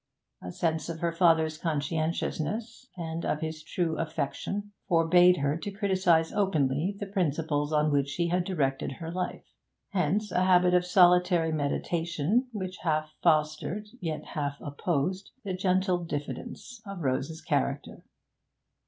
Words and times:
A 0.41 0.51
sense 0.51 0.89
of 0.89 0.99
her 1.01 1.11
father's 1.11 1.59
conscientiousness 1.59 2.87
and 2.97 3.23
of 3.23 3.41
his 3.41 3.61
true 3.61 3.99
affection 3.99 4.71
forbade 4.87 5.37
her 5.37 5.55
to 5.57 5.69
criticise 5.69 6.33
openly 6.33 6.95
the 6.99 7.05
principles 7.05 7.71
on 7.71 7.91
which 7.91 8.15
he 8.15 8.29
had 8.29 8.43
directed 8.43 8.93
her 8.93 9.11
life; 9.11 9.45
hence 9.89 10.31
a 10.31 10.43
habit 10.43 10.73
of 10.73 10.87
solitary 10.87 11.51
meditation, 11.51 12.47
which 12.51 12.77
half 12.77 13.13
fostered, 13.21 13.89
yet 13.99 14.25
half 14.25 14.57
opposed, 14.59 15.29
the 15.43 15.53
gentle 15.53 15.99
diffidence 16.03 16.81
of 16.83 17.01
Rose's 17.01 17.39
character. 17.43 18.03